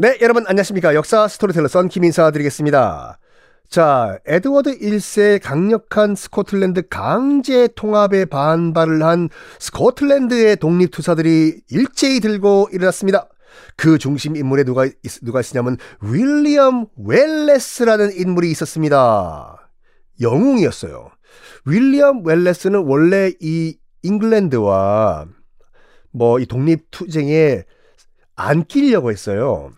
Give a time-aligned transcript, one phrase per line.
[0.00, 0.94] 네, 여러분 안녕하십니까.
[0.94, 3.18] 역사 스토리텔러 썬킴 인사드리겠습니다.
[3.68, 13.28] 자, 에드워드 1세 강력한 스코틀랜드 강제 통합에 반발을 한 스코틀랜드의 독립투사들이 일제히 들고 일어났습니다.
[13.76, 19.70] 그 중심 인물에 누가, 있, 누가 있으냐면 윌리엄 웰레스라는 인물이 있었습니다.
[20.18, 21.10] 영웅이었어요.
[21.66, 25.26] 윌리엄 웰레스는 원래 이 잉글랜드와
[26.12, 27.64] 뭐 이 독립투쟁에
[28.34, 29.72] 안 끼려고 했어요.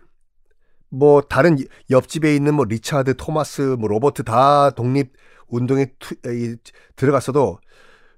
[0.93, 1.57] 뭐 다른
[1.89, 5.13] 옆집에 있는 뭐 리차드, 토마스, 뭐 로버트 다 독립
[5.47, 6.55] 운동에 투, 이,
[6.95, 7.59] 들어갔어도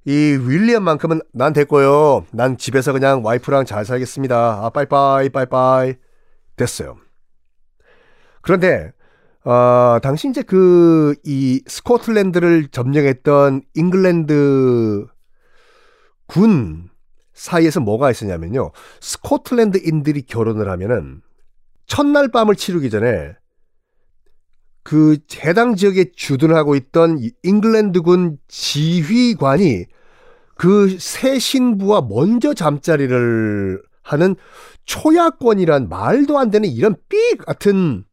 [0.05, 2.25] 이 윌리엄만큼은 난 됐고요.
[2.31, 4.65] 난 집에서 그냥 와이프랑 잘 살겠습니다.
[4.65, 5.95] 아 빠이빠이 빠이빠이
[6.55, 6.97] 됐어요.
[8.41, 8.91] 그런데
[9.43, 15.07] 어, 당시 이제 그 이 스코틀랜드를 점령했던 잉글랜드
[16.27, 16.89] 군
[17.33, 18.71] 사이에서 뭐가 있었냐면요.
[19.01, 21.21] 스코틀랜드인들이 결혼을 하면은
[21.87, 23.35] 첫날 밤을 치르기 전에
[24.83, 29.85] 그 해당 지역에 주둔하고 있던 잉글랜드군 지휘관이
[30.55, 34.35] 그 새 신부와 먼저 잠자리를 하는
[34.85, 38.05] 초야권이란 말도 안 되는 이런 삐 같은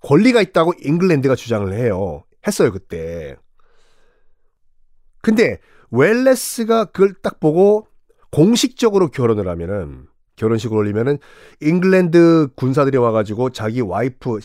[0.00, 2.24] 권리가 있다고 잉글랜드가 주장을 해요.
[2.46, 3.36] 했어요, 그때.
[5.22, 5.58] 근데
[5.90, 7.88] 웰레스가 그걸 딱 보고
[8.30, 10.06] 공식적으로 결혼을 하면은
[10.36, 11.18] 결혼식을 올리면은
[11.60, 14.38] 잉글랜드 군사들이 와가지고 자기 와이프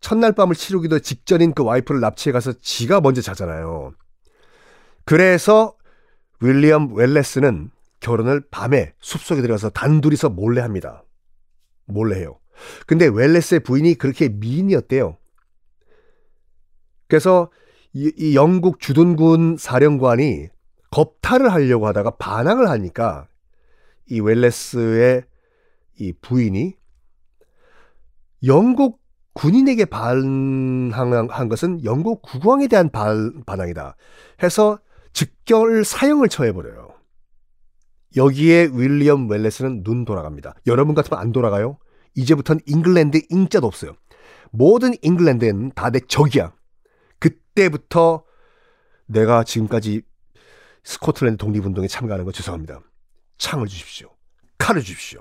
[0.00, 3.92] 첫날 밤을 치르기도 직전인 그 와이프를 납치해 가서 지가 먼저 자잖아요.
[5.04, 5.74] 그래서
[6.40, 7.70] 윌리엄 웰레스는
[8.00, 11.04] 결혼을 밤에 숲속에 들어가서 단둘이서 몰래 합니다.
[11.86, 12.38] 몰래 해요.
[12.86, 15.16] 근데 웰레스의 부인이 그렇게 미인이었대요.
[17.08, 17.50] 그래서
[17.92, 20.48] 이, 이 영국 주둔군 사령관이
[20.90, 23.26] 겁탈을 하려고 하다가 반항을 하니까
[24.10, 25.24] 이 웰레스의
[26.00, 26.74] 이 부인이
[28.44, 29.00] 영국
[29.34, 33.96] 군인에게 반항한 것은 영국 국왕에 대한 반, 반항이다.
[34.42, 34.78] 해서
[35.12, 36.88] 즉결 사형을 처해버려요.
[38.16, 40.54] 여기에 윌리엄 월레스는 눈 돌아갑니다.
[40.66, 41.78] 여러분 같으면 안 돌아가요?
[42.14, 43.94] 이제부터는 잉글랜드 잉자도 없어요.
[44.50, 46.52] 모든 잉글랜드는 다 내 적이야.
[47.18, 48.24] 그때부터
[49.06, 50.02] 내가 지금까지
[50.84, 52.80] 스코틀랜드 독립운동에 참가하는 거 죄송합니다.
[53.38, 54.10] 창을 주십시오.
[54.58, 55.20] 칼을 주십시오.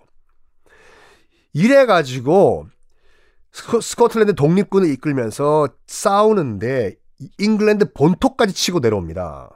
[1.53, 2.67] 이래 가지고
[3.51, 6.95] 스코틀랜드 독립군을 이끌면서 싸우는데
[7.39, 9.49] 잉글랜드 본토까지 치고 내려옵니다.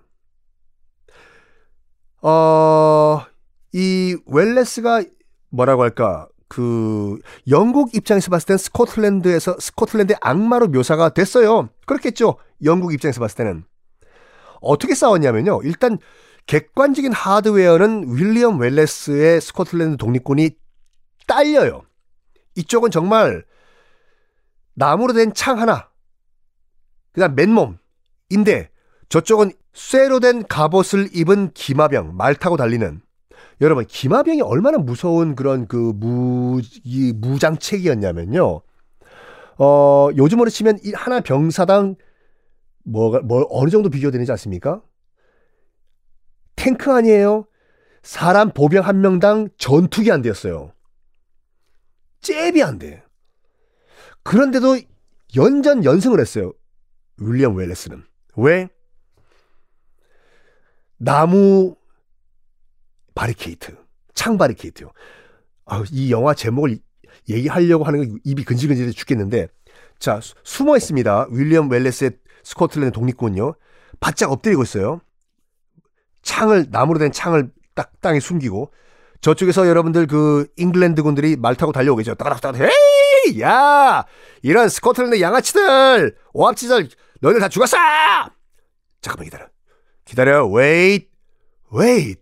[2.23, 3.25] 어,
[3.73, 5.03] 이 월레스가
[5.49, 6.27] 뭐라고 할까?
[6.47, 7.17] 그
[7.47, 11.69] 영국 입장에서 봤을 땐 스코틀랜드에서 스코틀랜드의 악마로 묘사가 됐어요.
[11.85, 12.37] 그렇겠죠.
[12.63, 13.63] 영국 입장에서 봤을 때는
[14.59, 15.61] 어떻게 싸웠냐면요.
[15.63, 15.97] 일단
[16.51, 20.49] 객관적인 하드웨어는 윌리엄 월레스의 스코틀랜드 독립군이
[21.25, 21.83] 딸려요.
[22.55, 23.45] 이쪽은 정말
[24.73, 25.87] 나무로 된 창 하나,
[27.13, 28.69] 그 다음 맨몸인데
[29.07, 32.99] 저쪽은 쇠로 된 갑옷을 입은 기마병, 말 타고 달리는
[33.61, 38.61] 여러분 기마병이 얼마나 무서운 그런 그 무, 이 무장책이었냐면요.
[39.57, 41.95] 어, 요즘으로 치면 이 하나 병사당
[42.83, 44.81] 뭐가 뭐 어느 정도 비교되는지 아십니까?
[46.61, 47.47] 탱크 아니에요?
[48.03, 50.73] 사람 보병 한 명당 전투기 안 되었어요.
[52.21, 53.03] 잽이 안 돼.
[54.21, 54.77] 그런데도
[55.35, 56.53] 연전 연승을 했어요.
[57.17, 58.03] 윌리엄 웰레스는.
[58.35, 58.69] 왜?
[60.97, 61.75] 나무
[63.15, 63.75] 바리케이트,
[64.13, 64.91] 창 바리케이트요.
[65.65, 66.77] 아, 이 영화 제목을
[67.27, 69.47] 얘기하려고 하는 거 입이 근질근질해 죽겠는데
[69.97, 71.27] 자, 숨어 있습니다.
[71.31, 72.11] 윌리엄 웰레스의
[72.43, 73.55] 스코틀랜드 독립군요.
[73.99, 75.01] 바짝 엎드리고 있어요.
[76.21, 78.71] 창을 나무로 된 창을 딱 땅에 숨기고
[79.21, 82.15] 저쪽에서 여러분들 그 잉글랜드 군들이 말 타고 달려오겠죠.
[82.15, 84.05] 따닥따닥 헤이 야
[84.41, 86.89] 이런 스코틀랜드 양아치들 오합지들
[87.21, 87.77] 너희들 다 죽었어.
[89.01, 89.47] 잠깐만 기다려.
[90.05, 90.47] 기다려.
[90.47, 91.09] wait
[91.73, 92.19] wait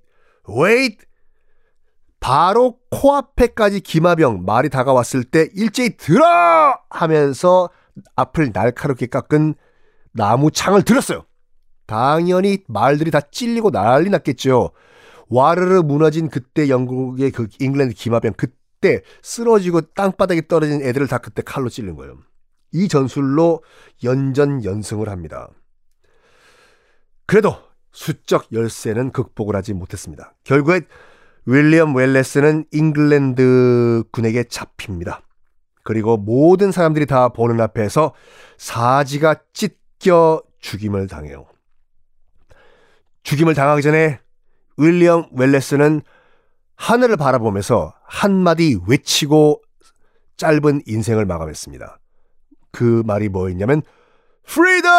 [0.49, 0.97] wait
[2.19, 7.69] 바로 코앞에까지 기마병 말이 다가왔을 때 일제히 들어 하면서
[8.15, 9.55] 앞을 날카롭게 깎은
[10.11, 11.23] 나무 창을 들었어요.
[11.89, 14.69] 당연히 말들이 다 찔리고 난리 났겠죠.
[15.27, 21.67] 와르르 무너진 그때 영국의 그 잉글랜드 기마병 그때 쓰러지고 땅바닥에 떨어진 애들을 다 그때 칼로
[21.67, 22.19] 찔른 거예요.
[22.73, 23.63] 이 전술로
[24.03, 25.49] 연전 연승을 합니다.
[27.25, 27.55] 그래도
[27.91, 30.35] 수적 열세는 극복을 하지 못했습니다.
[30.43, 30.81] 결국에
[31.47, 35.23] 윌리엄 월레스는 잉글랜드 군에게 잡힙니다.
[35.81, 38.13] 그리고 모든 사람들이 다 보는 앞에서
[38.59, 41.47] 사지가 찢겨 죽임을 당해요.
[43.29, 44.19] 죽임을 당하기 전에
[44.77, 46.01] 윌리엄 월레스는
[46.75, 49.61] 하늘을 바라보면서 한마디 외치고
[50.37, 51.99] 짧은 인생을 마감했습니다.
[52.71, 53.83] 그 말이 뭐였냐면
[54.47, 54.89] Freedom!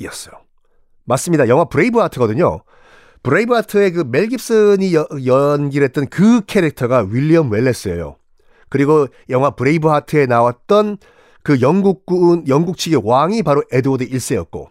[0.00, 0.34] 이었어요.
[1.04, 1.46] 맞습니다.
[1.46, 2.64] 영화 브레이브하트거든요.
[3.22, 4.94] 브레이브하트의 그 멜 깁슨이
[5.24, 8.16] 연기를 했던 그 캐릭터가 윌리엄 월레스예요.
[8.68, 10.98] 그리고 영화 브레이브하트에 나왔던
[11.44, 14.66] 그 영국군 영국 측의 왕이 바로 에드워드 1세였고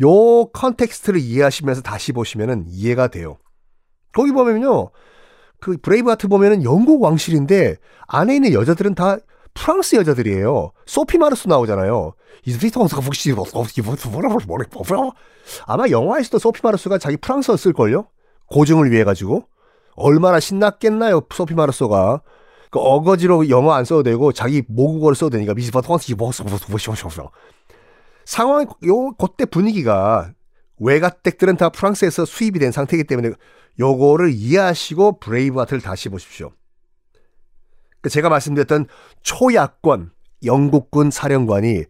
[0.00, 3.36] 요 context를 이해하시면서 다시 보시면은 이해가 돼요.
[4.12, 4.90] 거기 보면요.
[5.60, 7.76] 그 브레이브하트 보면은 영국 왕실인데
[8.08, 9.18] 안에 있는 여자들은 다
[9.54, 10.72] 프랑스 여자들이에요.
[10.86, 12.14] 소피 마르소 나오잖아요.
[15.66, 18.06] 아마 영화에서도 소피 마르소가 자기 프랑스어 쓸걸요?
[18.46, 19.44] 고증을 위해 가지고.
[19.94, 22.22] 얼마나 신났겠나요, 소피 마르소가.
[22.70, 26.06] 그 어거지로 영어 안 써도 되고 자기 모국어를 써도 되니까 미스바 통한테
[28.24, 30.32] 상황 요 그때 분위기가
[30.78, 33.32] 외가댁들은 다 프랑스에서 수입이 된 상태이기 때문에
[33.78, 36.50] 요거를 이해하시고 브레이브하트를 다시 보십시오.
[38.00, 38.86] 그 제가 말씀드렸던
[39.22, 40.10] 초야권
[40.44, 41.84] 영국군 사령관이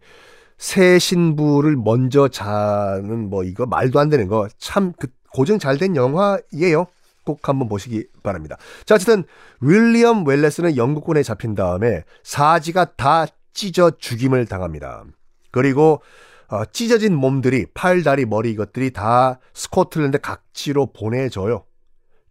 [0.57, 5.95] 새 신부를 먼저 자는 뭐 이거 말도 안 되는 거 참 그 고증 잘 된
[5.95, 6.85] 영화예요.
[7.25, 8.57] 꼭 한번 보시기 바랍니다.
[8.85, 9.23] 자, 어쨌든
[9.61, 15.05] 윌리엄 웰레스는 영국군에 잡힌 다음에 사지가 다 찢어 죽임을 당합니다.
[15.53, 16.01] 그리고
[16.49, 21.63] 어, 찢어진 몸들이 팔, 다리, 머리 이것들이 다 스코틀랜드 각지로 보내져요.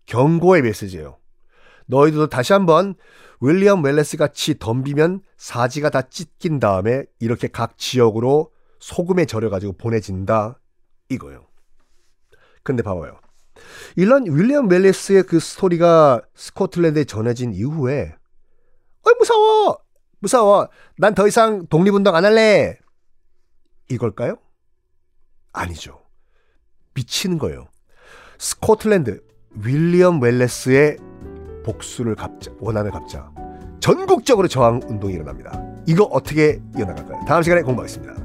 [0.07, 1.17] 경고의 메시지예요.
[1.87, 2.95] 너희들도 다시 한번
[3.41, 10.59] 윌리엄 웰레스 같이 덤비면 사지가 다 찢긴 다음에 이렇게 각 지역으로 소금에 절여가지고 보내진다
[11.09, 11.47] 이거예요.
[12.63, 13.19] 근데 봐봐요.
[13.97, 18.15] 이런 윌리엄 웰레스의 그 스토리가 스코틀랜드에 전해진 이후에
[19.05, 19.79] 어이 무서워
[20.21, 20.69] 무서워
[20.99, 22.79] 난 더 이상 독립운동 안 할래
[23.93, 24.37] 이걸까요?
[25.53, 26.01] 아니죠.
[26.95, 27.69] 미치는 거예요.
[28.39, 30.97] 스코틀랜드 윌리엄 웰레스의
[31.65, 33.33] 복수를 갚자, 원한을 갚자.
[33.81, 35.53] 전국적으로 저항 운동이 일어납니다.
[35.87, 37.25] 이거 어떻게 이어나갈까요?
[37.27, 38.22] 다음 시간에 공부하겠습니다.